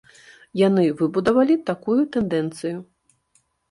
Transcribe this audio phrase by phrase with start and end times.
[0.61, 2.77] Яны выбудавалі такую тэндэнцыю.